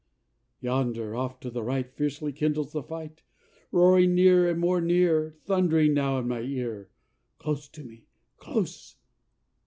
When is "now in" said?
5.93-6.27